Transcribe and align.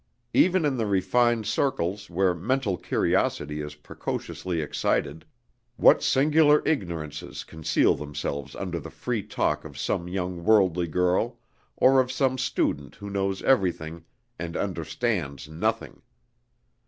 Even 0.33 0.65
in 0.65 0.77
the 0.77 0.87
refined 0.87 1.45
circles 1.45 2.09
where 2.09 2.33
mental 2.33 2.75
curiosity 2.75 3.61
is 3.61 3.75
precociously 3.75 4.59
excited, 4.59 5.25
what 5.77 6.01
singular 6.01 6.63
ignorances 6.65 7.43
conceal 7.43 7.93
themselves 7.93 8.55
under 8.55 8.79
the 8.79 8.89
free 8.89 9.21
talk 9.21 9.63
of 9.63 9.77
some 9.77 10.07
young 10.07 10.43
worldly 10.43 10.87
girl 10.87 11.37
or 11.77 11.99
of 11.99 12.11
some 12.11 12.39
student 12.39 12.95
who 12.95 13.11
knows 13.11 13.43
everything 13.43 14.03
and 14.39 14.57
understands 14.57 15.47
nothing! 15.47 16.01